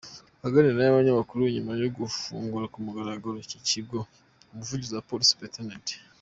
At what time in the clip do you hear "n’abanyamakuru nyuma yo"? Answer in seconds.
0.83-1.89